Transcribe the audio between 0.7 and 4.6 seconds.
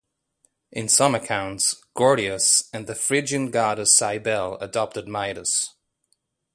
In some accounts, Gordias and the Phrygian goddess Cybele